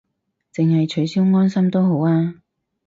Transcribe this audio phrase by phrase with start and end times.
[0.51, 2.41] 淨係取消安心都好吖